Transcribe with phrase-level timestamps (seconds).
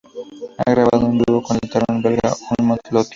[0.57, 3.09] Ha grabado un dúo con el tenor belga Helmut Lotti.